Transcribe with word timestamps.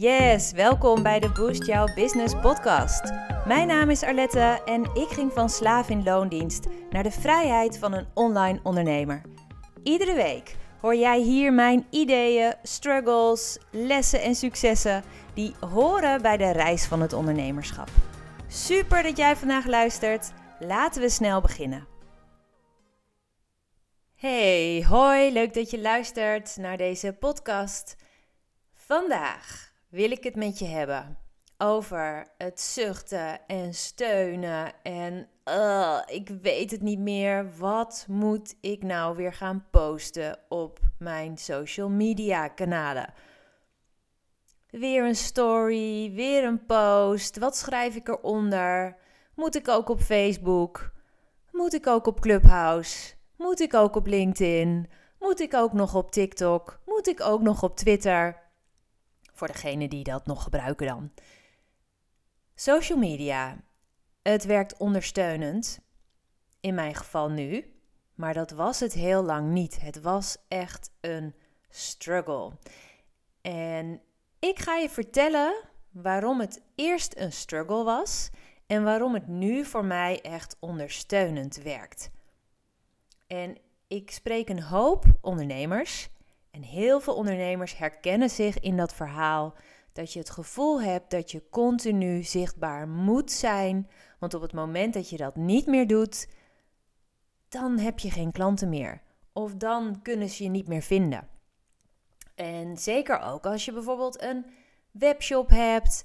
Yes, 0.00 0.52
welkom 0.52 1.02
bij 1.02 1.20
de 1.20 1.30
Boost 1.30 1.66
Jouw 1.66 1.94
Business 1.94 2.34
podcast. 2.40 3.12
Mijn 3.46 3.66
naam 3.66 3.90
is 3.90 4.02
Arlette 4.02 4.62
en 4.64 4.82
ik 4.82 5.08
ging 5.08 5.32
van 5.32 5.48
slaaf 5.48 5.88
in 5.88 6.02
loondienst 6.02 6.66
naar 6.90 7.02
de 7.02 7.10
vrijheid 7.10 7.78
van 7.78 7.92
een 7.92 8.06
online 8.14 8.60
ondernemer. 8.62 9.22
Iedere 9.82 10.14
week 10.14 10.56
hoor 10.80 10.96
jij 10.96 11.20
hier 11.20 11.52
mijn 11.52 11.86
ideeën, 11.90 12.54
struggles, 12.62 13.58
lessen 13.70 14.22
en 14.22 14.34
successen 14.34 15.02
die 15.34 15.54
horen 15.60 16.22
bij 16.22 16.36
de 16.36 16.50
reis 16.50 16.86
van 16.86 17.00
het 17.00 17.12
ondernemerschap. 17.12 17.88
Super 18.48 19.02
dat 19.02 19.16
jij 19.16 19.36
vandaag 19.36 19.66
luistert. 19.66 20.32
Laten 20.58 21.00
we 21.00 21.10
snel 21.10 21.40
beginnen. 21.40 21.86
Hey, 24.14 24.84
hoi, 24.88 25.32
leuk 25.32 25.54
dat 25.54 25.70
je 25.70 25.80
luistert 25.80 26.56
naar 26.56 26.76
deze 26.76 27.12
podcast. 27.12 27.96
Vandaag 28.74 29.67
wil 29.88 30.10
ik 30.10 30.24
het 30.24 30.36
met 30.36 30.58
je 30.58 30.64
hebben 30.64 31.18
over 31.58 32.26
het 32.36 32.60
zuchten 32.60 33.46
en 33.46 33.74
steunen 33.74 34.72
en 34.82 35.28
uh, 35.48 35.98
ik 36.06 36.30
weet 36.42 36.70
het 36.70 36.82
niet 36.82 36.98
meer. 36.98 37.56
Wat 37.56 38.06
moet 38.08 38.54
ik 38.60 38.82
nou 38.82 39.16
weer 39.16 39.32
gaan 39.32 39.66
posten 39.70 40.38
op 40.48 40.78
mijn 40.98 41.38
social 41.38 41.88
media 41.88 42.48
kanalen? 42.48 43.12
Weer 44.70 45.04
een 45.04 45.16
story, 45.16 46.12
weer 46.14 46.44
een 46.44 46.66
post. 46.66 47.38
Wat 47.38 47.56
schrijf 47.56 47.96
ik 47.96 48.08
eronder? 48.08 48.96
Moet 49.34 49.56
ik 49.56 49.68
ook 49.68 49.88
op 49.88 50.00
Facebook? 50.00 50.90
Moet 51.52 51.74
ik 51.74 51.86
ook 51.86 52.06
op 52.06 52.20
Clubhouse? 52.20 53.14
Moet 53.36 53.60
ik 53.60 53.74
ook 53.74 53.96
op 53.96 54.06
LinkedIn? 54.06 54.88
Moet 55.18 55.40
ik 55.40 55.54
ook 55.54 55.72
nog 55.72 55.94
op 55.94 56.10
TikTok? 56.10 56.80
Moet 56.86 57.08
ik 57.08 57.20
ook 57.20 57.42
nog 57.42 57.62
op 57.62 57.76
Twitter? 57.76 58.47
Voor 59.38 59.46
degenen 59.46 59.90
die 59.90 60.04
dat 60.04 60.26
nog 60.26 60.42
gebruiken 60.42 60.86
dan. 60.86 61.10
Social 62.54 62.98
media. 62.98 63.56
Het 64.22 64.44
werkt 64.44 64.76
ondersteunend. 64.76 65.80
In 66.60 66.74
mijn 66.74 66.94
geval 66.94 67.30
nu. 67.30 67.74
Maar 68.14 68.34
dat 68.34 68.50
was 68.50 68.80
het 68.80 68.92
heel 68.92 69.22
lang 69.22 69.50
niet. 69.50 69.80
Het 69.80 70.00
was 70.00 70.36
echt 70.48 70.90
een 71.00 71.34
struggle. 71.68 72.52
En 73.40 74.00
ik 74.38 74.58
ga 74.58 74.76
je 74.76 74.90
vertellen 74.90 75.64
waarom 75.90 76.40
het 76.40 76.62
eerst 76.74 77.16
een 77.16 77.32
struggle 77.32 77.84
was 77.84 78.30
en 78.66 78.84
waarom 78.84 79.14
het 79.14 79.26
nu 79.28 79.64
voor 79.64 79.84
mij 79.84 80.20
echt 80.20 80.56
ondersteunend 80.60 81.56
werkt. 81.56 82.10
En 83.26 83.58
ik 83.88 84.10
spreek 84.10 84.48
een 84.48 84.62
hoop 84.62 85.04
ondernemers 85.20 86.08
en 86.58 86.64
heel 86.64 87.00
veel 87.00 87.14
ondernemers 87.14 87.76
herkennen 87.76 88.30
zich 88.30 88.60
in 88.60 88.76
dat 88.76 88.94
verhaal 88.94 89.54
dat 89.92 90.12
je 90.12 90.18
het 90.18 90.30
gevoel 90.30 90.82
hebt 90.82 91.10
dat 91.10 91.30
je 91.30 91.48
continu 91.50 92.22
zichtbaar 92.22 92.88
moet 92.88 93.32
zijn, 93.32 93.90
want 94.18 94.34
op 94.34 94.42
het 94.42 94.52
moment 94.52 94.94
dat 94.94 95.10
je 95.10 95.16
dat 95.16 95.36
niet 95.36 95.66
meer 95.66 95.86
doet, 95.86 96.28
dan 97.48 97.78
heb 97.78 97.98
je 97.98 98.10
geen 98.10 98.32
klanten 98.32 98.68
meer 98.68 99.02
of 99.32 99.54
dan 99.54 100.02
kunnen 100.02 100.28
ze 100.28 100.42
je 100.42 100.48
niet 100.48 100.68
meer 100.68 100.82
vinden. 100.82 101.28
En 102.34 102.76
zeker 102.76 103.20
ook 103.20 103.46
als 103.46 103.64
je 103.64 103.72
bijvoorbeeld 103.72 104.22
een 104.22 104.46
webshop 104.90 105.48
hebt 105.50 106.04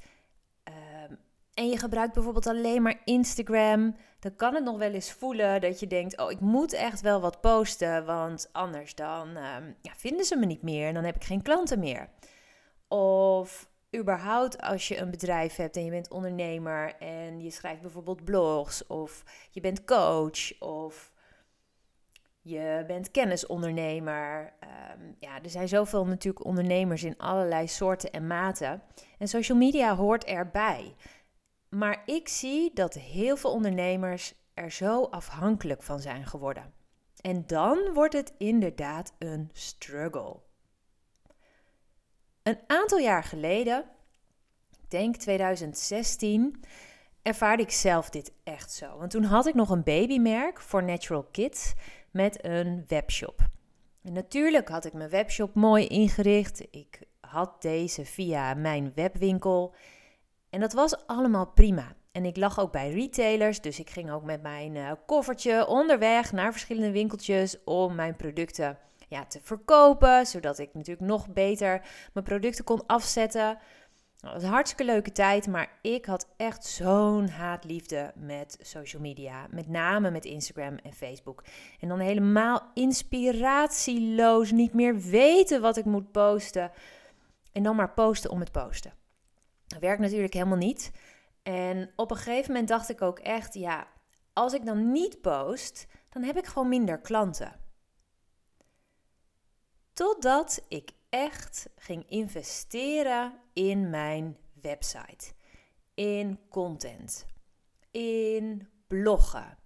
en 1.53 1.69
je 1.69 1.77
gebruikt 1.77 2.13
bijvoorbeeld 2.13 2.47
alleen 2.47 2.81
maar 2.81 3.01
Instagram, 3.03 3.95
dan 4.19 4.35
kan 4.35 4.53
het 4.55 4.63
nog 4.63 4.77
wel 4.77 4.91
eens 4.91 5.11
voelen 5.11 5.61
dat 5.61 5.79
je 5.79 5.87
denkt: 5.87 6.17
Oh, 6.17 6.31
ik 6.31 6.39
moet 6.39 6.73
echt 6.73 7.01
wel 7.01 7.21
wat 7.21 7.41
posten, 7.41 8.05
want 8.05 8.49
anders 8.51 8.95
dan 8.95 9.27
ehm, 9.35 9.71
ja, 9.81 9.91
vinden 9.95 10.25
ze 10.25 10.35
me 10.35 10.45
niet 10.45 10.61
meer 10.61 10.87
en 10.87 10.93
dan 10.93 11.03
heb 11.03 11.15
ik 11.15 11.23
geen 11.23 11.41
klanten 11.41 11.79
meer. 11.79 12.09
Of 12.87 13.69
überhaupt 13.95 14.61
als 14.61 14.87
je 14.87 14.97
een 14.97 15.09
bedrijf 15.09 15.55
hebt 15.55 15.77
en 15.77 15.86
je 15.86 15.92
bent 15.92 16.11
ondernemer 16.11 16.95
en 16.99 17.42
je 17.42 17.49
schrijft 17.49 17.81
bijvoorbeeld 17.81 18.23
blogs 18.23 18.87
of 18.87 19.23
je 19.52 19.61
bent 19.61 19.86
coach 19.86 20.59
of 20.59 21.11
je 22.42 22.83
bent 22.87 23.11
kennisondernemer. 23.11 24.53
Ehm, 24.59 24.99
ja, 25.19 25.42
er 25.43 25.49
zijn 25.49 25.67
zoveel 25.67 26.05
natuurlijk 26.05 26.45
ondernemers 26.45 27.03
in 27.03 27.17
allerlei 27.17 27.67
soorten 27.67 28.11
en 28.11 28.27
maten. 28.27 28.81
En 29.17 29.27
social 29.27 29.58
media 29.58 29.95
hoort 29.95 30.23
erbij. 30.23 30.95
Maar 31.73 32.02
ik 32.06 32.28
zie 32.28 32.72
dat 32.73 32.94
heel 32.94 33.38
veel 33.38 33.52
ondernemers 33.52 34.34
er 34.54 34.72
zo 34.72 35.04
afhankelijk 35.04 35.84
van 35.84 36.00
zijn 36.00 36.26
geworden. 36.26 36.73
En 37.22 37.44
dan 37.48 37.94
wordt 37.94 38.14
het 38.14 38.34
inderdaad 38.38 39.14
een 39.20 39.50
struggle. 39.54 40.39
Een 42.44 42.60
aantal 42.67 42.98
jaar 42.98 43.23
geleden, 43.23 43.86
ik 44.72 44.89
denk 44.89 45.16
2016, 45.16 46.64
ervaarde 47.22 47.64
ik 47.64 47.72
zelf 47.72 48.10
dit 48.10 48.34
echt 48.44 48.72
zo. 48.72 48.98
Want 48.98 49.11
toen 49.11 49.23
had 49.23 49.48
ik 49.48 49.54
nog 49.54 49.70
een 49.70 49.84
babymerk 49.84 50.61
voor 50.61 50.84
Natural 50.84 51.23
Kids 51.23 51.73
met 52.11 52.45
een 52.45 52.84
webshop. 52.88 53.50
En 54.04 54.14
natuurlijk 54.14 54.67
had 54.70 54.86
ik 54.86 54.94
mijn 54.94 55.10
webshop 55.10 55.55
mooi 55.55 55.88
ingericht. 55.88 56.66
Ik 56.72 57.00
had 57.20 57.61
deze 57.61 58.05
via 58.05 58.54
mijn 58.54 58.92
webwinkel. 58.95 59.73
En 60.53 60.59
dat 60.59 60.73
was 60.73 61.08
allemaal 61.08 61.45
prima. 61.45 61.95
En 62.11 62.25
ik 62.25 62.37
lag 62.37 62.59
ook 62.59 62.71
bij 62.71 62.91
retailers, 62.91 63.61
dus 63.61 63.80
ik 63.80 63.89
ging 63.89 64.11
ook 64.11 64.23
met 64.23 64.41
mijn 64.41 64.75
uh, 64.75 64.91
koffertje 65.05 65.67
onderweg 65.67 66.31
naar 66.31 66.52
verschillende 66.52 66.91
winkeltjes 66.91 67.64
om 67.64 67.95
mijn 67.95 68.15
producten 68.15 68.77
ja, 69.08 69.25
te 69.25 69.39
verkopen, 69.43 70.25
zodat 70.25 70.59
ik 70.59 70.73
natuurlijk 70.73 71.08
nog 71.08 71.30
beter 71.30 71.81
mijn 72.13 72.25
producten 72.25 72.63
kon 72.63 72.86
afzetten. 72.86 73.47
Het 74.19 74.33
was 74.33 74.43
een 74.43 74.49
hartstikke 74.49 74.86
leuke 74.86 75.11
tijd, 75.11 75.47
maar 75.47 75.80
ik 75.81 76.05
had 76.05 76.27
echt 76.37 76.65
zo'n 76.65 77.30
haatliefde 77.30 78.11
met 78.15 78.58
social 78.61 79.02
media. 79.02 79.47
Met 79.49 79.69
name 79.69 80.11
met 80.11 80.25
Instagram 80.25 80.77
en 80.83 80.93
Facebook. 80.93 81.43
En 81.80 81.87
dan 81.87 81.99
helemaal 81.99 82.61
inspiratieloos, 82.73 84.52
niet 84.52 84.73
meer 84.73 84.99
weten 84.99 85.61
wat 85.61 85.77
ik 85.77 85.86
moet 85.86 86.11
posten. 86.11 86.71
En 87.52 87.63
dan 87.63 87.75
maar 87.75 87.93
posten 87.93 88.30
om 88.30 88.39
het 88.39 88.52
posten. 88.52 89.02
Werkt 89.80 90.02
natuurlijk 90.02 90.34
helemaal 90.34 90.58
niet. 90.58 90.92
En 91.44 91.92
op 91.95 92.11
een 92.11 92.17
gegeven 92.17 92.52
moment 92.52 92.67
dacht 92.70 92.89
ik 92.89 93.02
ook 93.02 93.20
echt, 93.20 93.54
ja, 93.54 93.88
als 94.34 94.54
ik 94.54 94.66
dan 94.66 94.92
niet 94.92 95.22
post, 95.22 95.88
dan 96.10 96.23
heb 96.23 96.38
ik 96.38 96.45
gewoon 96.45 96.70
minder 96.70 97.00
klanten. 97.00 97.60
Totdat 99.94 100.66
ik 100.67 100.92
echt 101.10 101.70
ging 101.76 102.10
investeren 102.10 103.34
in 103.54 103.89
mijn 103.89 104.38
website, 104.61 105.34
in 105.94 106.40
content, 106.50 107.26
in 107.92 108.67
bloggen, 108.88 109.58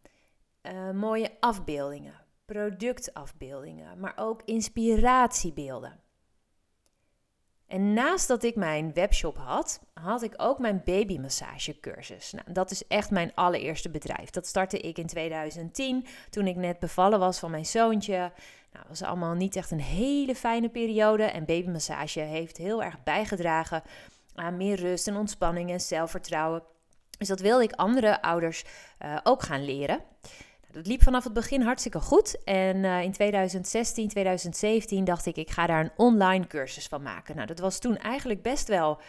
uh, 0.62 0.92
mooie 0.92 1.32
afbeeldingen, 1.40 2.26
productafbeeldingen, 2.46 4.00
maar 4.00 4.14
ook 4.16 4.42
inspiratiebeelden. 4.46 6.02
En 7.68 7.94
naast 7.94 8.28
dat 8.28 8.44
ik 8.44 8.56
mijn 8.56 8.94
webshop 8.94 9.38
had, 9.38 9.82
had 9.94 10.22
ik 10.22 10.34
ook 10.38 10.60
mijn 10.60 10.82
babymassagecursus. 10.86 12.32
Nou, 12.32 12.52
dat 12.52 12.72
is 12.72 12.88
echt 12.88 13.12
mijn 13.12 13.32
allereerste 13.36 13.90
bedrijf. 13.90 14.30
Dat 14.30 14.48
startte 14.48 14.80
ik 14.80 14.98
in 14.98 15.08
2010, 15.08 16.06
toen 16.30 16.48
ik 16.48 16.56
net 16.56 16.80
bevallen 16.80 17.20
was 17.20 17.40
van 17.40 17.52
mijn 17.52 17.66
zoontje. 17.66 18.18
Nou, 18.18 18.32
dat 18.72 18.88
was 18.88 19.04
allemaal 19.04 19.34
niet 19.34 19.56
echt 19.56 19.72
een 19.72 19.82
hele 19.82 20.36
fijne 20.36 20.70
periode. 20.70 21.24
En 21.24 21.46
babymassage 21.46 22.20
heeft 22.20 22.58
heel 22.58 22.84
erg 22.84 23.04
bijgedragen 23.04 23.84
aan 24.36 24.58
meer 24.58 24.80
rust 24.80 25.08
en 25.08 25.16
ontspanning 25.16 25.72
en 25.72 25.82
zelfvertrouwen. 25.82 26.64
Dus 27.18 27.28
dat 27.28 27.40
wilde 27.40 27.64
ik 27.64 27.72
andere 27.72 28.22
ouders 28.22 28.64
uh, 29.06 29.18
ook 29.24 29.44
gaan 29.44 29.66
leren. 29.66 30.04
Dat 30.78 30.88
liep 30.88 31.04
vanaf 31.04 31.24
het 31.24 31.34
begin 31.34 31.62
hartstikke 31.62 32.00
goed. 32.00 32.44
En 32.44 32.76
uh, 32.78 33.04
in 33.04 33.12
2016, 33.12 34.08
2017 34.08 35.04
dacht 35.04 35.26
ik, 35.26 35.36
ik 35.36 35.52
ga 35.52 35.66
daar 35.66 35.80
een 35.80 35.92
online 35.96 36.48
cursus 36.48 36.88
van 36.88 37.02
maken. 37.02 37.36
Nou, 37.36 37.48
dat 37.48 37.60
was 37.60 37.80
toen 37.80 37.98
eigenlijk 37.98 38.42
best 38.42 38.68
wel 38.68 39.00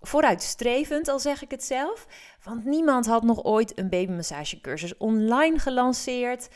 vooruitstrevend, 0.00 1.08
al 1.08 1.18
zeg 1.18 1.42
ik 1.42 1.50
het 1.50 1.64
zelf. 1.64 2.06
Want 2.42 2.64
niemand 2.64 3.06
had 3.06 3.22
nog 3.22 3.44
ooit 3.44 3.78
een 3.78 3.88
babymassagecursus 3.88 4.96
online 4.96 5.58
gelanceerd. 5.58 6.48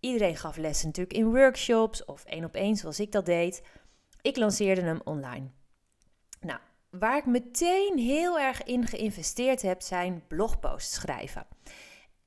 Iedereen 0.00 0.36
gaf 0.36 0.56
lessen 0.56 0.86
natuurlijk 0.86 1.16
in 1.16 1.30
workshops 1.30 2.04
of 2.04 2.24
één 2.24 2.44
op 2.44 2.54
één, 2.54 2.76
zoals 2.76 3.00
ik 3.00 3.12
dat 3.12 3.26
deed. 3.26 3.62
Ik 4.22 4.36
lanceerde 4.36 4.82
hem 4.82 5.00
online. 5.04 5.46
Nou, 6.40 6.58
waar 6.90 7.16
ik 7.16 7.26
meteen 7.26 7.98
heel 7.98 8.38
erg 8.38 8.62
in 8.62 8.86
geïnvesteerd 8.86 9.62
heb, 9.62 9.82
zijn 9.82 10.22
blogposts 10.28 10.94
schrijven. 10.94 11.46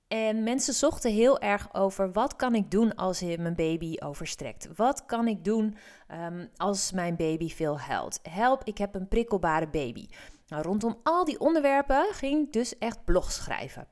En 0.09 0.43
mensen 0.43 0.73
zochten 0.73 1.11
heel 1.11 1.39
erg 1.39 1.73
over 1.73 2.11
wat 2.11 2.35
kan 2.35 2.55
ik 2.55 2.71
doen 2.71 2.95
als 2.95 3.21
mijn 3.21 3.55
baby 3.55 3.95
overstrekt? 3.99 4.67
Wat 4.75 5.05
kan 5.05 5.27
ik 5.27 5.43
doen 5.43 5.77
um, 6.11 6.49
als 6.55 6.91
mijn 6.91 7.15
baby 7.15 7.49
veel 7.49 7.79
huilt? 7.79 8.19
Help, 8.29 8.63
ik 8.63 8.77
heb 8.77 8.95
een 8.95 9.07
prikkelbare 9.07 9.67
baby. 9.67 10.07
Nou, 10.47 10.63
rondom 10.63 10.99
al 11.03 11.25
die 11.25 11.39
onderwerpen 11.39 12.07
ging 12.11 12.45
ik 12.45 12.53
dus 12.53 12.77
echt 12.77 13.05
blogs 13.05 13.35
schrijven. 13.35 13.87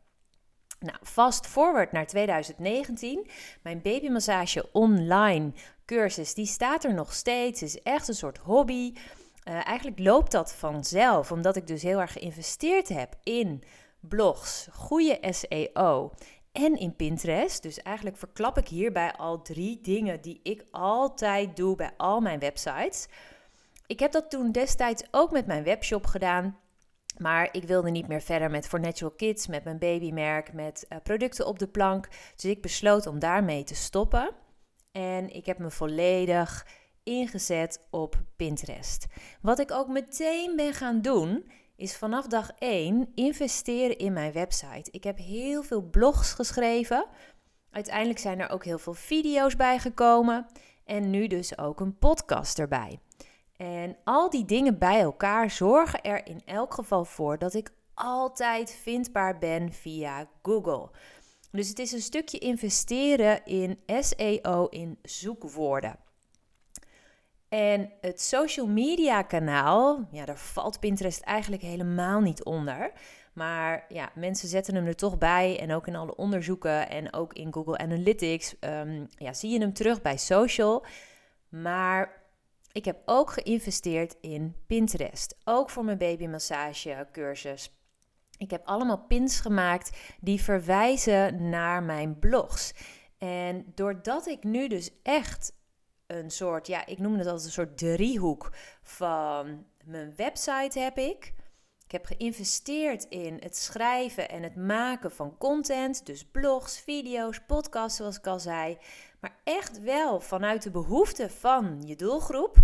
Nou, 0.79 0.97
fast 1.03 1.47
forward 1.47 1.91
naar 1.91 2.07
2019. 2.07 3.27
Mijn 3.63 3.81
babymassage 3.81 4.69
online 4.71 5.51
cursus, 5.85 6.33
die 6.33 6.45
staat 6.45 6.83
er 6.83 6.93
nog 6.93 7.13
steeds. 7.13 7.61
Is 7.61 7.81
echt 7.81 8.07
een 8.07 8.15
soort 8.15 8.37
hobby. 8.37 8.93
Uh, 8.93 9.67
eigenlijk 9.67 9.99
loopt 9.99 10.31
dat 10.31 10.53
vanzelf, 10.53 11.31
omdat 11.31 11.55
ik 11.55 11.67
dus 11.67 11.81
heel 11.81 11.99
erg 11.99 12.11
geïnvesteerd 12.11 12.89
heb 12.89 13.15
in 13.23 13.63
blogs, 14.07 14.67
goede 14.71 15.17
SEO 15.21 16.11
en 16.51 16.75
in 16.75 16.95
Pinterest. 16.95 17.63
Dus 17.63 17.81
eigenlijk 17.81 18.17
verklap 18.17 18.57
ik 18.57 18.67
hierbij 18.67 19.13
al 19.13 19.41
drie 19.41 19.81
dingen 19.81 20.21
die 20.21 20.39
ik 20.43 20.65
altijd 20.71 21.55
doe 21.55 21.75
bij 21.75 21.91
al 21.97 22.19
mijn 22.19 22.39
websites. 22.39 23.07
Ik 23.85 23.99
heb 23.99 24.11
dat 24.11 24.29
toen 24.29 24.51
destijds 24.51 25.03
ook 25.11 25.31
met 25.31 25.45
mijn 25.45 25.63
webshop 25.63 26.05
gedaan. 26.05 26.57
Maar 27.17 27.49
ik 27.51 27.63
wilde 27.63 27.89
niet 27.89 28.07
meer 28.07 28.21
verder 28.21 28.51
met 28.51 28.67
For 28.67 28.79
Natural 28.79 29.15
Kids, 29.15 29.47
met 29.47 29.63
mijn 29.63 29.79
babymerk, 29.79 30.53
met 30.53 30.85
uh, 30.89 30.97
producten 31.03 31.47
op 31.47 31.59
de 31.59 31.67
plank. 31.67 32.07
Dus 32.35 32.45
ik 32.45 32.61
besloot 32.61 33.07
om 33.07 33.19
daarmee 33.19 33.63
te 33.63 33.75
stoppen. 33.75 34.29
En 34.91 35.29
ik 35.29 35.45
heb 35.45 35.57
me 35.57 35.71
volledig 35.71 36.67
ingezet 37.03 37.87
op 37.89 38.21
Pinterest. 38.35 39.05
Wat 39.41 39.59
ik 39.59 39.71
ook 39.71 39.87
meteen 39.87 40.55
ben 40.55 40.73
gaan 40.73 41.01
doen, 41.01 41.51
is 41.77 41.97
vanaf 41.97 42.27
dag 42.27 42.51
1 42.57 43.11
investeren 43.15 43.97
in 43.97 44.13
mijn 44.13 44.31
website. 44.31 44.91
Ik 44.91 45.03
heb 45.03 45.17
heel 45.17 45.63
veel 45.63 45.81
blogs 45.81 46.33
geschreven. 46.33 47.05
Uiteindelijk 47.71 48.19
zijn 48.19 48.39
er 48.39 48.49
ook 48.49 48.65
heel 48.65 48.79
veel 48.79 48.93
video's 48.93 49.55
bijgekomen. 49.55 50.45
En 50.85 51.09
nu 51.09 51.27
dus 51.27 51.57
ook 51.57 51.79
een 51.79 51.97
podcast 51.97 52.59
erbij. 52.59 52.99
En 53.57 53.97
al 54.03 54.29
die 54.29 54.45
dingen 54.45 54.77
bij 54.77 55.01
elkaar 55.01 55.51
zorgen 55.51 56.01
er 56.01 56.27
in 56.27 56.41
elk 56.45 56.73
geval 56.73 57.05
voor 57.05 57.37
dat 57.37 57.53
ik 57.53 57.71
altijd 57.93 58.71
vindbaar 58.71 59.37
ben 59.37 59.73
via 59.73 60.29
Google. 60.41 60.89
Dus 61.51 61.69
het 61.69 61.79
is 61.79 61.91
een 61.91 62.01
stukje 62.01 62.37
investeren 62.37 63.45
in 63.45 63.79
SEO, 63.85 64.65
in 64.65 64.99
zoekwoorden. 65.01 65.99
En 67.49 67.91
het 68.01 68.21
social 68.21 68.67
media 68.67 69.21
kanaal, 69.21 70.07
ja, 70.11 70.25
daar 70.25 70.37
valt 70.37 70.79
Pinterest 70.79 71.21
eigenlijk 71.21 71.61
helemaal 71.61 72.19
niet 72.19 72.43
onder. 72.43 72.91
Maar 73.33 73.85
ja, 73.89 74.09
mensen 74.15 74.47
zetten 74.47 74.75
hem 74.75 74.85
er 74.85 74.95
toch 74.95 75.17
bij. 75.17 75.59
En 75.59 75.73
ook 75.73 75.87
in 75.87 75.95
alle 75.95 76.15
onderzoeken 76.15 76.89
en 76.89 77.13
ook 77.13 77.33
in 77.33 77.53
Google 77.53 77.77
Analytics 77.77 78.55
um, 78.59 79.07
ja, 79.09 79.33
zie 79.33 79.49
je 79.49 79.59
hem 79.59 79.73
terug 79.73 80.01
bij 80.01 80.17
social. 80.17 80.85
Maar 81.49 82.23
ik 82.71 82.85
heb 82.85 83.01
ook 83.05 83.31
geïnvesteerd 83.31 84.15
in 84.21 84.55
Pinterest. 84.67 85.37
Ook 85.43 85.69
voor 85.69 85.85
mijn 85.85 85.97
babymassage 85.97 87.07
cursus. 87.11 87.71
Ik 88.37 88.51
heb 88.51 88.65
allemaal 88.65 89.05
pins 89.07 89.39
gemaakt 89.39 89.97
die 90.19 90.41
verwijzen 90.41 91.49
naar 91.49 91.83
mijn 91.83 92.19
blogs. 92.19 92.73
En 93.17 93.71
doordat 93.75 94.27
ik 94.27 94.43
nu 94.43 94.67
dus 94.67 94.91
echt 95.03 95.51
een 96.07 96.31
soort, 96.31 96.67
ja, 96.67 96.85
ik 96.85 96.99
noem 96.99 97.17
het 97.17 97.27
altijd 97.27 97.45
een 97.45 97.51
soort 97.51 97.77
driehoek 97.77 98.51
van 98.81 99.65
mijn 99.83 100.13
website 100.15 100.79
heb 100.79 100.97
ik. 100.97 101.33
Ik 101.85 101.91
heb 101.91 102.05
geïnvesteerd 102.05 103.03
in 103.03 103.37
het 103.39 103.57
schrijven 103.57 104.29
en 104.29 104.43
het 104.43 104.55
maken 104.55 105.11
van 105.11 105.37
content, 105.37 106.05
dus 106.05 106.25
blogs, 106.25 106.79
video's, 106.79 107.41
podcasts, 107.47 107.97
zoals 107.97 108.17
ik 108.17 108.27
al 108.27 108.39
zei. 108.39 108.77
Maar 109.19 109.39
echt 109.43 109.81
wel 109.81 110.19
vanuit 110.19 110.63
de 110.63 110.71
behoeften 110.71 111.31
van 111.31 111.81
je 111.85 111.95
doelgroep 111.95 112.55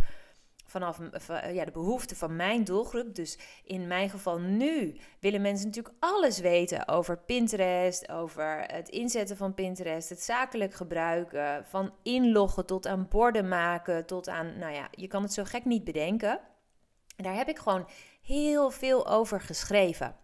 vanaf 0.73 0.99
eh, 0.99 1.53
ja, 1.53 1.65
de 1.65 1.71
behoeften 1.71 2.17
van 2.17 2.35
mijn 2.35 2.63
doelgroep. 2.63 3.15
Dus 3.15 3.37
in 3.63 3.87
mijn 3.87 4.09
geval 4.09 4.39
nu 4.39 4.95
willen 5.19 5.41
mensen 5.41 5.65
natuurlijk 5.67 5.95
alles 5.99 6.39
weten 6.39 6.87
over 6.87 7.17
Pinterest, 7.17 8.09
over 8.09 8.63
het 8.67 8.89
inzetten 8.89 9.37
van 9.37 9.53
Pinterest, 9.53 10.09
het 10.09 10.21
zakelijk 10.21 10.73
gebruiken, 10.73 11.65
van 11.65 11.93
inloggen 12.03 12.65
tot 12.65 12.87
aan 12.87 13.07
borden 13.09 13.47
maken, 13.47 14.05
tot 14.05 14.29
aan, 14.29 14.57
nou 14.57 14.73
ja, 14.73 14.87
je 14.91 15.07
kan 15.07 15.21
het 15.21 15.33
zo 15.33 15.43
gek 15.43 15.65
niet 15.65 15.83
bedenken. 15.83 16.39
En 17.15 17.23
daar 17.23 17.35
heb 17.35 17.47
ik 17.47 17.57
gewoon 17.57 17.87
heel 18.21 18.71
veel 18.71 19.07
over 19.07 19.41
geschreven. 19.41 20.15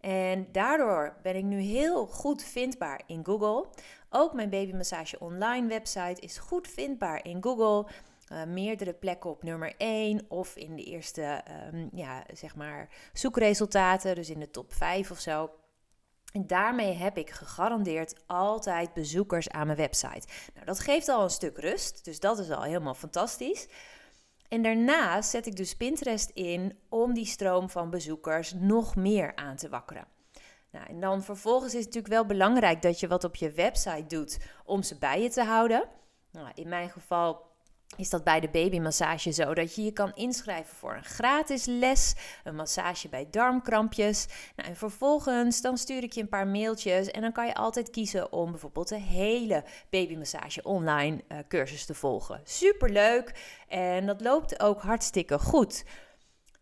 En 0.00 0.48
daardoor 0.52 1.16
ben 1.22 1.36
ik 1.36 1.44
nu 1.44 1.60
heel 1.60 2.06
goed 2.06 2.42
vindbaar 2.42 3.02
in 3.06 3.24
Google. 3.24 3.66
Ook 4.10 4.32
mijn 4.32 4.50
babymassage 4.50 5.18
online 5.18 5.68
website 5.68 6.20
is 6.20 6.38
goed 6.38 6.68
vindbaar 6.68 7.24
in 7.24 7.42
Google. 7.42 7.90
Uh, 8.32 8.44
meerdere 8.44 8.92
plekken 8.92 9.30
op 9.30 9.42
nummer 9.42 9.74
1 9.76 10.24
of 10.28 10.56
in 10.56 10.76
de 10.76 10.84
eerste 10.84 11.42
um, 11.72 11.88
ja, 11.92 12.24
zeg 12.32 12.56
maar 12.56 12.88
zoekresultaten, 13.12 14.14
dus 14.14 14.30
in 14.30 14.40
de 14.40 14.50
top 14.50 14.72
5 14.72 15.10
of 15.10 15.20
zo. 15.20 15.50
En 16.32 16.46
daarmee 16.46 16.92
heb 16.92 17.16
ik 17.16 17.30
gegarandeerd 17.30 18.14
altijd 18.26 18.92
bezoekers 18.94 19.50
aan 19.50 19.66
mijn 19.66 19.78
website. 19.78 20.26
Nou, 20.54 20.66
dat 20.66 20.80
geeft 20.80 21.08
al 21.08 21.22
een 21.22 21.30
stuk 21.30 21.58
rust, 21.58 22.04
dus 22.04 22.20
dat 22.20 22.38
is 22.38 22.50
al 22.50 22.62
helemaal 22.62 22.94
fantastisch. 22.94 23.68
En 24.48 24.62
daarnaast 24.62 25.30
zet 25.30 25.46
ik 25.46 25.56
dus 25.56 25.76
Pinterest 25.76 26.30
in 26.30 26.78
om 26.88 27.14
die 27.14 27.26
stroom 27.26 27.70
van 27.70 27.90
bezoekers 27.90 28.52
nog 28.52 28.96
meer 28.96 29.36
aan 29.36 29.56
te 29.56 29.68
wakkeren. 29.68 30.06
Nou, 30.70 30.86
en 30.86 31.00
dan 31.00 31.22
vervolgens 31.22 31.74
is 31.74 31.84
het 31.84 31.94
natuurlijk 31.94 32.14
wel 32.14 32.26
belangrijk 32.26 32.82
dat 32.82 33.00
je 33.00 33.08
wat 33.08 33.24
op 33.24 33.36
je 33.36 33.50
website 33.50 34.06
doet 34.06 34.38
om 34.64 34.82
ze 34.82 34.98
bij 34.98 35.22
je 35.22 35.28
te 35.28 35.44
houden. 35.44 35.88
Nou, 36.32 36.48
in 36.54 36.68
mijn 36.68 36.90
geval 36.90 37.47
is 37.96 38.10
dat 38.10 38.24
bij 38.24 38.40
de 38.40 38.48
babymassage 38.48 39.30
zo 39.30 39.54
dat 39.54 39.74
je 39.74 39.84
je 39.84 39.92
kan 39.92 40.12
inschrijven 40.14 40.76
voor 40.76 40.94
een 40.94 41.04
gratis 41.04 41.64
les, 41.64 42.14
een 42.44 42.54
massage 42.54 43.08
bij 43.08 43.26
darmkrampjes. 43.30 44.26
Nou, 44.56 44.68
en 44.68 44.76
vervolgens 44.76 45.60
dan 45.60 45.78
stuur 45.78 46.02
ik 46.02 46.12
je 46.12 46.20
een 46.20 46.28
paar 46.28 46.46
mailtjes 46.46 47.10
en 47.10 47.20
dan 47.20 47.32
kan 47.32 47.46
je 47.46 47.54
altijd 47.54 47.90
kiezen 47.90 48.32
om 48.32 48.50
bijvoorbeeld 48.50 48.88
de 48.88 49.00
hele 49.00 49.64
babymassage 49.90 50.62
online 50.62 51.24
uh, 51.28 51.38
cursus 51.48 51.84
te 51.84 51.94
volgen. 51.94 52.40
Superleuk 52.44 53.32
en 53.68 54.06
dat 54.06 54.20
loopt 54.20 54.60
ook 54.60 54.82
hartstikke 54.82 55.38
goed. 55.38 55.84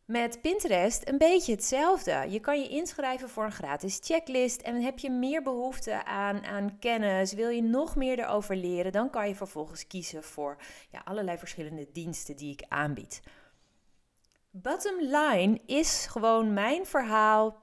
Met 0.07 0.41
Pinterest 0.41 1.09
een 1.09 1.19
beetje 1.19 1.53
hetzelfde. 1.53 2.27
Je 2.29 2.41
kan 2.41 2.61
je 2.61 2.69
inschrijven 2.69 3.29
voor 3.29 3.45
een 3.45 3.53
gratis 3.53 3.99
checklist 4.03 4.61
en 4.61 4.83
heb 4.83 4.99
je 4.99 5.11
meer 5.11 5.43
behoefte 5.43 6.05
aan, 6.05 6.45
aan 6.45 6.79
kennis, 6.79 7.33
wil 7.33 7.49
je 7.49 7.63
nog 7.63 7.97
meer 7.97 8.19
erover 8.19 8.57
leren, 8.57 8.93
dan 8.93 9.11
kan 9.11 9.29
je 9.29 9.35
vervolgens 9.35 9.87
kiezen 9.87 10.23
voor 10.23 10.57
ja, 10.91 11.03
allerlei 11.05 11.39
verschillende 11.39 11.89
diensten 11.93 12.37
die 12.37 12.53
ik 12.53 12.65
aanbied. 12.69 13.21
Bottom 14.51 15.01
line 15.01 15.61
is 15.67 16.07
gewoon 16.07 16.53
mijn 16.53 16.87
verhaal. 16.87 17.63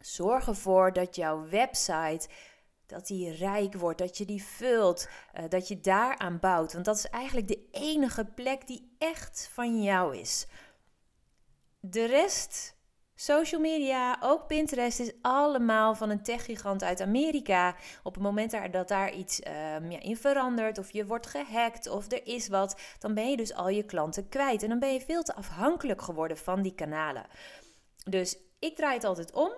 Zorg 0.00 0.46
ervoor 0.46 0.92
dat 0.92 1.16
jouw 1.16 1.48
website 1.48 2.28
dat 2.86 3.06
die 3.06 3.32
rijk 3.32 3.74
wordt, 3.74 3.98
dat 3.98 4.18
je 4.18 4.24
die 4.24 4.44
vult, 4.44 5.08
uh, 5.34 5.44
dat 5.48 5.68
je 5.68 5.80
daaraan 5.80 6.38
bouwt. 6.40 6.72
Want 6.72 6.84
dat 6.84 6.96
is 6.96 7.06
eigenlijk 7.06 7.48
de 7.48 7.68
enige 7.70 8.24
plek 8.24 8.66
die 8.66 8.94
echt 8.98 9.50
van 9.52 9.82
jou 9.82 10.16
is. 10.16 10.46
De 11.86 12.04
rest, 12.04 12.76
social 13.14 13.60
media, 13.60 14.16
ook 14.20 14.46
Pinterest, 14.46 15.00
is 15.00 15.12
allemaal 15.22 15.94
van 15.94 16.10
een 16.10 16.22
techgigant 16.22 16.82
uit 16.82 17.00
Amerika. 17.00 17.76
Op 18.02 18.14
het 18.14 18.22
moment 18.22 18.72
dat 18.72 18.88
daar 18.88 19.12
iets 19.12 19.40
um, 19.46 19.90
ja, 19.90 20.00
in 20.00 20.16
verandert, 20.16 20.78
of 20.78 20.90
je 20.90 21.06
wordt 21.06 21.26
gehackt, 21.26 21.88
of 21.88 22.12
er 22.12 22.26
is 22.26 22.48
wat, 22.48 22.80
dan 22.98 23.14
ben 23.14 23.30
je 23.30 23.36
dus 23.36 23.54
al 23.54 23.68
je 23.68 23.82
klanten 23.82 24.28
kwijt. 24.28 24.62
En 24.62 24.68
dan 24.68 24.78
ben 24.78 24.92
je 24.92 25.00
veel 25.00 25.22
te 25.22 25.34
afhankelijk 25.34 26.02
geworden 26.02 26.36
van 26.36 26.62
die 26.62 26.74
kanalen. 26.74 27.26
Dus 28.04 28.38
ik 28.58 28.76
draai 28.76 28.94
het 28.94 29.04
altijd 29.04 29.32
om. 29.32 29.52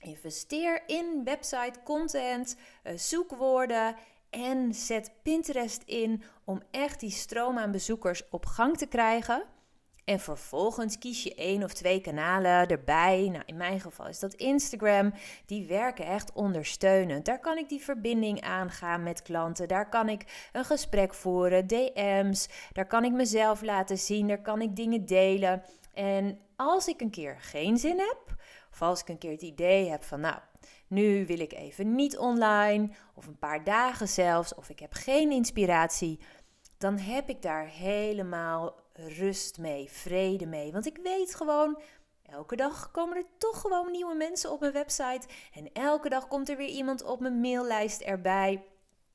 Investeer 0.00 0.82
in 0.86 1.24
website, 1.24 1.82
content, 1.84 2.56
uh, 2.84 2.92
zoekwoorden 2.96 3.96
en 4.30 4.74
zet 4.74 5.12
Pinterest 5.22 5.82
in 5.82 6.22
om 6.44 6.62
echt 6.70 7.00
die 7.00 7.10
stroom 7.10 7.58
aan 7.58 7.70
bezoekers 7.70 8.28
op 8.30 8.46
gang 8.46 8.76
te 8.76 8.86
krijgen. 8.86 9.56
En 10.08 10.20
vervolgens 10.20 10.98
kies 10.98 11.22
je 11.22 11.34
één 11.34 11.62
of 11.62 11.72
twee 11.72 12.00
kanalen 12.00 12.68
erbij. 12.68 13.28
Nou, 13.32 13.42
in 13.46 13.56
mijn 13.56 13.80
geval 13.80 14.06
is 14.06 14.18
dat 14.18 14.34
Instagram. 14.34 15.12
Die 15.46 15.66
werken 15.66 16.06
echt 16.06 16.32
ondersteunend. 16.32 17.24
Daar 17.24 17.40
kan 17.40 17.58
ik 17.58 17.68
die 17.68 17.82
verbinding 17.82 18.40
aangaan 18.40 19.02
met 19.02 19.22
klanten. 19.22 19.68
Daar 19.68 19.88
kan 19.88 20.08
ik 20.08 20.48
een 20.52 20.64
gesprek 20.64 21.14
voeren, 21.14 21.66
DM's. 21.66 22.48
Daar 22.72 22.86
kan 22.86 23.04
ik 23.04 23.12
mezelf 23.12 23.62
laten 23.62 23.98
zien. 23.98 24.28
Daar 24.28 24.42
kan 24.42 24.62
ik 24.62 24.76
dingen 24.76 25.06
delen. 25.06 25.62
En 25.94 26.38
als 26.56 26.86
ik 26.88 27.00
een 27.00 27.10
keer 27.10 27.36
geen 27.40 27.76
zin 27.76 27.98
heb, 27.98 28.36
of 28.70 28.82
als 28.82 29.00
ik 29.00 29.08
een 29.08 29.18
keer 29.18 29.30
het 29.32 29.42
idee 29.42 29.90
heb 29.90 30.02
van, 30.02 30.20
nou, 30.20 30.38
nu 30.86 31.26
wil 31.26 31.40
ik 31.40 31.52
even 31.52 31.94
niet 31.94 32.18
online, 32.18 32.90
of 33.14 33.26
een 33.26 33.38
paar 33.38 33.64
dagen 33.64 34.08
zelfs, 34.08 34.54
of 34.54 34.68
ik 34.68 34.78
heb 34.78 34.92
geen 34.92 35.30
inspiratie, 35.30 36.20
dan 36.78 36.98
heb 36.98 37.28
ik 37.28 37.42
daar 37.42 37.66
helemaal 37.66 38.86
rust 39.06 39.58
mee, 39.58 39.90
vrede 39.90 40.46
mee. 40.46 40.72
Want 40.72 40.86
ik 40.86 40.98
weet 41.02 41.34
gewoon, 41.34 41.80
elke 42.22 42.56
dag 42.56 42.90
komen 42.90 43.16
er 43.16 43.26
toch 43.38 43.60
gewoon 43.60 43.90
nieuwe 43.90 44.14
mensen 44.14 44.50
op 44.50 44.60
mijn 44.60 44.72
website. 44.72 45.26
En 45.52 45.72
elke 45.72 46.08
dag 46.08 46.28
komt 46.28 46.48
er 46.48 46.56
weer 46.56 46.68
iemand 46.68 47.02
op 47.02 47.20
mijn 47.20 47.40
maillijst 47.40 48.00
erbij. 48.00 48.64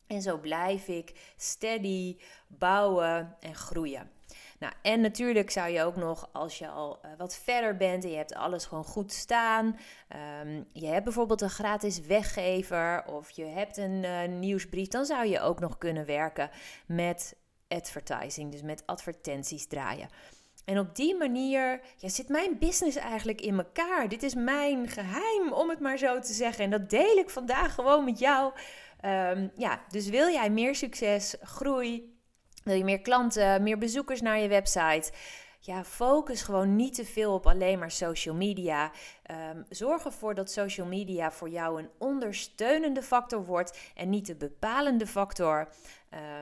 En 0.08 0.22
zo 0.22 0.38
blijf 0.38 0.88
ik 0.88 1.34
steady 1.36 2.18
bouwen 2.48 3.36
en 3.40 3.56
groeien. 3.56 4.12
Nou, 4.60 4.74
en 4.82 5.02
natuurlijk 5.02 5.50
zou 5.50 5.70
je 5.70 5.84
ook 5.84 5.96
nog, 5.96 6.30
als 6.32 6.58
je 6.58 6.68
al 6.68 7.00
uh, 7.06 7.12
wat 7.18 7.36
verder 7.36 7.78
bent 7.78 8.04
en 8.04 8.10
je 8.10 8.16
hebt 8.16 8.34
alles 8.34 8.66
gewoon 8.66 8.84
goed 8.84 9.12
staan. 9.12 9.66
Um, 10.42 10.68
je 10.74 10.88
hebt 10.88 11.04
bijvoorbeeld 11.04 11.42
een 11.42 11.50
gratis 11.50 12.00
weggever 12.00 13.06
of 13.06 13.30
je 13.30 13.46
hebt 13.46 13.78
een 13.78 14.04
uh, 14.04 14.28
nieuwsbrief. 14.28 14.88
Dan 14.88 15.06
zou 15.06 15.28
je 15.28 15.40
ook 15.40 15.60
nog 15.60 15.78
kunnen 15.78 16.06
werken 16.06 16.50
met 16.86 17.36
advertising, 17.74 18.52
dus 18.52 18.62
met 18.62 18.84
advertenties 18.86 19.68
draaien. 19.68 20.10
En 20.66 20.80
op 20.80 20.96
die 20.96 21.16
manier 21.16 21.82
ja, 21.98 22.10
zit 22.10 22.30
mijn 22.30 22.58
business 22.60 22.98
eigenlijk 22.98 23.42
in 23.42 23.58
elkaar. 23.58 24.10
Dit 24.10 24.24
is 24.24 24.34
mijn 24.34 24.88
geheim, 24.88 25.54
om 25.54 25.70
het 25.70 25.80
maar 25.80 25.98
zo 25.98 26.20
te 26.20 26.34
zeggen. 26.34 26.64
En 26.64 26.70
dat 26.70 26.90
deel 26.90 27.18
ik 27.18 27.30
vandaag 27.30 27.74
gewoon 27.74 28.06
met 28.06 28.20
jou. 28.20 28.54
Ehm, 29.00 29.48
ja, 29.56 29.82
dus 29.90 30.10
wil 30.10 30.30
jij 30.30 30.50
meer 30.50 30.76
succes, 30.76 31.36
groei, 31.42 32.18
wil 32.64 32.76
je 32.76 32.84
meer 32.84 33.02
klanten, 33.02 33.64
meer 33.64 33.78
bezoekers 33.78 34.22
naar 34.22 34.40
je 34.40 34.48
website? 34.48 35.12
Ja, 35.60 35.84
focus 35.84 36.42
gewoon 36.42 36.76
niet 36.76 36.94
te 36.94 37.06
veel 37.06 37.34
op 37.34 37.48
alleen 37.48 37.80
maar 37.80 37.92
social 37.92 38.36
media. 38.36 38.92
Um, 39.52 39.66
zorg 39.70 40.06
ervoor 40.06 40.36
dat 40.36 40.52
social 40.52 40.88
media 40.88 41.32
voor 41.32 41.50
jou 41.50 41.80
een 41.80 41.90
ondersteunende 41.98 43.02
factor 43.02 43.46
wordt 43.46 43.78
en 43.96 44.10
niet 44.10 44.26
de 44.26 44.36
bepalende 44.36 45.08
factor. 45.08 45.68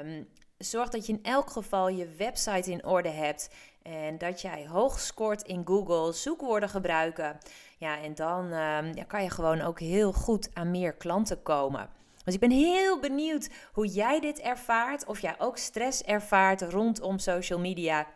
Um, 0.01 0.27
zorg 0.63 0.89
dat 0.89 1.05
je 1.05 1.13
in 1.13 1.23
elk 1.23 1.49
geval 1.49 1.89
je 1.89 2.15
website 2.17 2.71
in 2.71 2.85
orde 2.85 3.09
hebt 3.09 3.49
en 3.81 4.17
dat 4.17 4.41
jij 4.41 4.67
hoog 4.67 4.99
scoort 4.99 5.41
in 5.41 5.61
Google, 5.65 6.13
zoekwoorden 6.13 6.69
gebruiken. 6.69 7.37
Ja, 7.77 8.01
en 8.01 8.15
dan 8.15 8.45
um, 8.45 8.95
ja, 8.95 9.03
kan 9.07 9.23
je 9.23 9.29
gewoon 9.29 9.61
ook 9.61 9.79
heel 9.79 10.13
goed 10.13 10.49
aan 10.53 10.71
meer 10.71 10.93
klanten 10.93 11.41
komen. 11.41 11.89
Dus 12.23 12.33
ik 12.33 12.39
ben 12.39 12.51
heel 12.51 12.99
benieuwd 12.99 13.49
hoe 13.73 13.87
jij 13.87 14.19
dit 14.19 14.39
ervaart, 14.39 15.05
of 15.05 15.19
jij 15.19 15.35
ook 15.37 15.57
stress 15.57 16.03
ervaart 16.03 16.61
rondom 16.61 17.19
social 17.19 17.59
media. 17.59 18.07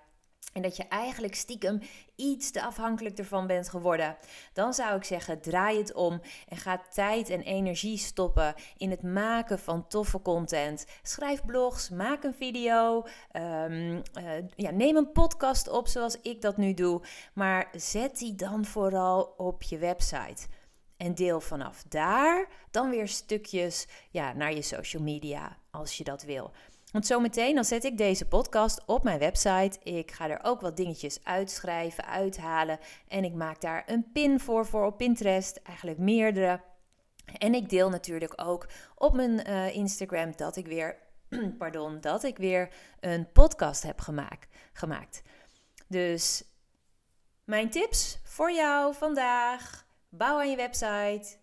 En 0.53 0.61
dat 0.61 0.75
je 0.77 0.87
eigenlijk 0.87 1.35
stiekem 1.35 1.81
iets 2.15 2.51
te 2.51 2.63
afhankelijk 2.63 3.17
ervan 3.17 3.47
bent 3.47 3.69
geworden. 3.69 4.17
Dan 4.53 4.73
zou 4.73 4.95
ik 4.95 5.03
zeggen, 5.03 5.41
draai 5.41 5.77
het 5.77 5.93
om 5.93 6.21
en 6.47 6.57
ga 6.57 6.81
tijd 6.89 7.29
en 7.29 7.41
energie 7.41 7.97
stoppen 7.97 8.55
in 8.77 8.89
het 8.89 9.03
maken 9.03 9.59
van 9.59 9.87
toffe 9.87 10.21
content. 10.21 10.85
Schrijf 11.01 11.45
blogs, 11.45 11.89
maak 11.89 12.23
een 12.23 12.33
video, 12.33 13.05
um, 13.33 14.01
ja, 14.55 14.71
neem 14.71 14.95
een 14.95 15.11
podcast 15.11 15.69
op 15.69 15.87
zoals 15.87 16.21
ik 16.21 16.41
dat 16.41 16.57
nu 16.57 16.73
doe. 16.73 17.01
Maar 17.33 17.69
zet 17.75 18.17
die 18.17 18.35
dan 18.35 18.65
vooral 18.65 19.33
op 19.37 19.63
je 19.63 19.77
website. 19.77 20.47
En 20.97 21.15
deel 21.15 21.41
vanaf 21.41 21.83
daar 21.83 22.47
dan 22.71 22.89
weer 22.89 23.07
stukjes 23.07 23.87
ja, 24.09 24.33
naar 24.33 24.53
je 24.53 24.61
social 24.61 25.03
media 25.03 25.57
als 25.71 25.97
je 25.97 26.03
dat 26.03 26.23
wil. 26.23 26.51
Want 26.95 27.07
zometeen 27.07 27.55
dan 27.55 27.65
zet 27.65 27.83
ik 27.83 27.97
deze 27.97 28.25
podcast 28.25 28.85
op 28.85 29.03
mijn 29.03 29.19
website. 29.19 29.79
Ik 29.83 30.11
ga 30.11 30.29
er 30.29 30.39
ook 30.43 30.61
wat 30.61 30.77
dingetjes 30.77 31.23
uitschrijven, 31.23 32.05
uithalen. 32.05 32.79
En 33.07 33.23
ik 33.23 33.33
maak 33.33 33.61
daar 33.61 33.83
een 33.85 34.11
pin 34.11 34.39
voor 34.39 34.65
voor 34.65 34.85
op 34.85 34.97
Pinterest. 34.97 35.61
Eigenlijk 35.63 35.97
meerdere. 35.97 36.61
En 37.37 37.53
ik 37.53 37.69
deel 37.69 37.89
natuurlijk 37.89 38.33
ook 38.35 38.67
op 38.95 39.13
mijn 39.13 39.49
uh, 39.49 39.75
Instagram 39.75 40.35
dat 40.35 40.55
ik 40.55 40.67
weer, 40.67 40.97
pardon, 41.57 42.01
dat 42.01 42.23
ik 42.23 42.37
weer 42.37 42.73
een 42.99 43.31
podcast 43.31 43.83
heb 43.83 43.99
gemaakt. 43.99 44.47
gemaakt. 44.73 45.21
Dus 45.87 46.43
mijn 47.43 47.69
tips 47.69 48.19
voor 48.23 48.51
jou 48.51 48.93
vandaag. 48.93 49.85
Bouw 50.09 50.37
aan 50.37 50.49
je 50.49 50.55
website. 50.55 51.37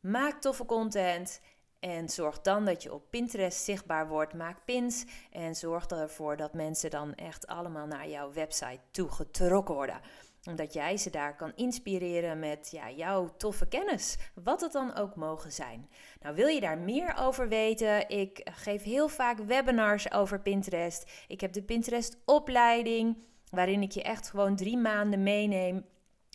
Maak 0.00 0.40
toffe 0.40 0.64
content. 0.64 1.40
En 1.80 2.08
zorg 2.08 2.40
dan 2.40 2.64
dat 2.64 2.82
je 2.82 2.94
op 2.94 3.10
Pinterest 3.10 3.64
zichtbaar 3.64 4.08
wordt. 4.08 4.34
Maak 4.34 4.64
pins 4.64 5.04
en 5.30 5.54
zorg 5.54 5.86
ervoor 5.86 6.36
dat 6.36 6.54
mensen 6.54 6.90
dan 6.90 7.14
echt 7.14 7.46
allemaal 7.46 7.86
naar 7.86 8.08
jouw 8.08 8.32
website 8.32 8.80
toe 8.90 9.10
getrokken 9.10 9.74
worden. 9.74 10.00
Omdat 10.44 10.72
jij 10.72 10.96
ze 10.96 11.10
daar 11.10 11.36
kan 11.36 11.52
inspireren 11.54 12.38
met 12.38 12.68
ja, 12.70 12.90
jouw 12.90 13.34
toffe 13.36 13.66
kennis. 13.66 14.18
Wat 14.34 14.60
het 14.60 14.72
dan 14.72 14.94
ook 14.94 15.16
mogen 15.16 15.52
zijn. 15.52 15.88
Nou, 16.20 16.34
wil 16.34 16.46
je 16.46 16.60
daar 16.60 16.78
meer 16.78 17.16
over 17.18 17.48
weten? 17.48 18.08
Ik 18.08 18.40
geef 18.52 18.82
heel 18.82 19.08
vaak 19.08 19.38
webinars 19.38 20.12
over 20.12 20.40
Pinterest. 20.40 21.10
Ik 21.28 21.40
heb 21.40 21.52
de 21.52 21.62
Pinterest 21.62 22.16
opleiding. 22.24 23.16
Waarin 23.50 23.82
ik 23.82 23.92
je 23.92 24.02
echt 24.02 24.30
gewoon 24.30 24.56
drie 24.56 24.76
maanden 24.76 25.22
meeneem 25.22 25.84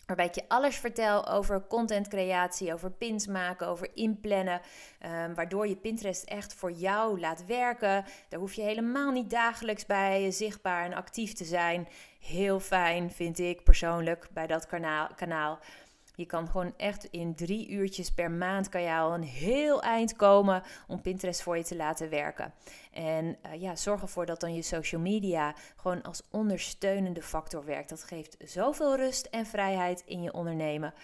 Waarbij 0.06 0.26
ik 0.26 0.34
je 0.34 0.44
alles 0.48 0.76
vertel 0.76 1.28
over 1.28 1.66
contentcreatie, 1.66 2.72
over 2.72 2.90
pins 2.90 3.26
maken, 3.26 3.66
over 3.66 3.90
inplannen. 3.94 4.60
Um, 5.06 5.34
waardoor 5.34 5.68
je 5.68 5.76
Pinterest 5.76 6.24
echt 6.24 6.54
voor 6.54 6.72
jou 6.72 7.20
laat 7.20 7.46
werken. 7.46 8.04
Daar 8.28 8.40
hoef 8.40 8.52
je 8.52 8.62
helemaal 8.62 9.10
niet 9.10 9.30
dagelijks 9.30 9.86
bij 9.86 10.30
zichtbaar 10.30 10.84
en 10.84 10.94
actief 10.94 11.32
te 11.32 11.44
zijn. 11.44 11.88
Heel 12.20 12.60
fijn 12.60 13.10
vind 13.10 13.38
ik 13.38 13.64
persoonlijk 13.64 14.28
bij 14.32 14.46
dat 14.46 14.66
kanaal. 15.16 15.58
Je 16.16 16.26
kan 16.26 16.48
gewoon 16.48 16.74
echt 16.76 17.04
in 17.04 17.34
drie 17.34 17.68
uurtjes 17.68 18.10
per 18.10 18.30
maand 18.30 18.68
kan 18.68 18.82
je 18.82 18.94
al 18.94 19.14
een 19.14 19.22
heel 19.22 19.82
eind 19.82 20.16
komen 20.16 20.62
om 20.86 21.00
Pinterest 21.00 21.42
voor 21.42 21.56
je 21.56 21.64
te 21.64 21.76
laten 21.76 22.10
werken. 22.10 22.52
En 22.92 23.36
uh, 23.46 23.60
ja, 23.60 23.76
zorg 23.76 24.02
ervoor 24.02 24.26
dat 24.26 24.40
dan 24.40 24.54
je 24.54 24.62
social 24.62 25.00
media 25.00 25.54
gewoon 25.76 26.02
als 26.02 26.22
ondersteunende 26.30 27.22
factor 27.22 27.64
werkt. 27.64 27.88
Dat 27.88 28.04
geeft 28.04 28.36
zoveel 28.38 28.96
rust 28.96 29.26
en 29.26 29.46
vrijheid 29.46 30.02
in 30.06 30.22
je 30.22 30.32
ondernemen. 30.32 30.94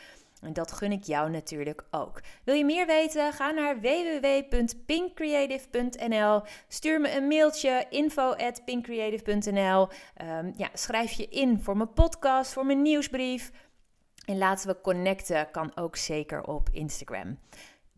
En 0.41 0.53
dat 0.53 0.73
gun 0.73 0.93
ik 0.93 1.05
jou 1.05 1.31
natuurlijk 1.31 1.85
ook. 1.91 2.21
Wil 2.45 2.55
je 2.55 2.65
meer 2.65 2.87
weten? 2.87 3.33
Ga 3.33 3.51
naar 3.51 3.81
www.pinkcreative.nl. 3.81 6.43
Stuur 6.69 7.01
me 7.01 7.17
een 7.17 7.29
mailtje 7.29 7.87
info@pinkcreative.nl. 7.91 9.89
Um, 10.23 10.53
ja, 10.57 10.69
schrijf 10.73 11.13
je 11.13 11.29
in 11.29 11.61
voor 11.61 11.77
mijn 11.77 11.93
podcast, 11.93 12.53
voor 12.53 12.67
mijn 12.67 12.83
nieuwsbrief. 12.83 13.51
En 14.25 14.39
laten 14.39 14.69
we 14.69 14.81
connecten 14.81 15.51
kan 15.51 15.77
ook 15.77 15.97
zeker 15.97 16.43
op 16.43 16.69
Instagram. 16.73 17.39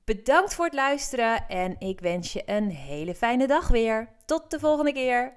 Bedankt 0.05 0.55
voor 0.55 0.65
het 0.65 0.75
luisteren 0.75 1.49
en 1.49 1.77
ik 1.79 2.01
wens 2.01 2.33
je 2.33 2.43
een 2.47 2.71
hele 2.71 3.15
fijne 3.15 3.47
dag 3.47 3.69
weer. 3.69 4.09
Tot 4.25 4.51
de 4.51 4.59
volgende 4.59 4.93
keer. 4.93 5.33